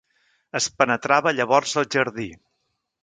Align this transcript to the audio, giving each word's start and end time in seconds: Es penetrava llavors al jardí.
Es 0.59 0.67
penetrava 0.79 1.35
llavors 1.41 1.77
al 1.83 1.89
jardí. 1.97 2.29